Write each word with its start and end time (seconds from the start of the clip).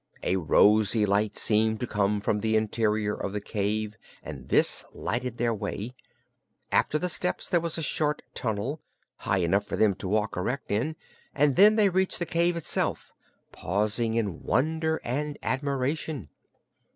A 0.23 0.35
rosy 0.35 1.05
light 1.05 1.37
seemed 1.37 1.79
to 1.81 1.85
come 1.85 2.21
from 2.21 2.39
the 2.39 2.55
interior 2.55 3.13
of 3.13 3.33
the 3.33 3.39
cave, 3.39 3.97
and 4.23 4.49
this 4.49 4.83
lighted 4.95 5.37
their 5.37 5.53
way. 5.53 5.93
After 6.71 6.97
the 6.97 7.07
steps 7.07 7.47
there 7.47 7.61
was 7.61 7.77
a 7.77 7.83
short 7.83 8.23
tunnel, 8.33 8.81
high 9.17 9.37
enough 9.37 9.67
for 9.67 9.75
them 9.75 9.93
to 9.97 10.07
walk 10.07 10.35
erect 10.35 10.71
in, 10.71 10.95
and 11.35 11.55
then 11.55 11.75
they 11.75 11.87
reached 11.89 12.17
the 12.17 12.25
cave 12.25 12.55
itself 12.55 13.11
and 13.43 13.51
paused 13.51 13.99
in 13.99 14.41
wonder 14.41 14.99
and 15.03 15.37
admiration. 15.43 16.29